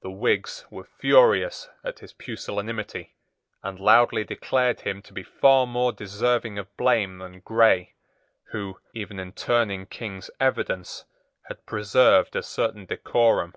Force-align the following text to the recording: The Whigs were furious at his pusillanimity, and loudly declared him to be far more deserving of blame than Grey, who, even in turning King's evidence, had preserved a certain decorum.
The 0.00 0.10
Whigs 0.10 0.64
were 0.70 0.84
furious 0.98 1.68
at 1.84 1.98
his 1.98 2.14
pusillanimity, 2.14 3.12
and 3.62 3.78
loudly 3.78 4.24
declared 4.24 4.80
him 4.80 5.02
to 5.02 5.12
be 5.12 5.22
far 5.22 5.66
more 5.66 5.92
deserving 5.92 6.56
of 6.58 6.74
blame 6.78 7.18
than 7.18 7.40
Grey, 7.40 7.92
who, 8.52 8.80
even 8.94 9.18
in 9.18 9.32
turning 9.32 9.84
King's 9.84 10.30
evidence, 10.40 11.04
had 11.46 11.66
preserved 11.66 12.34
a 12.34 12.42
certain 12.42 12.86
decorum. 12.86 13.52